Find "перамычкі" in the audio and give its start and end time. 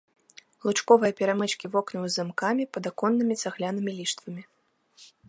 1.19-1.65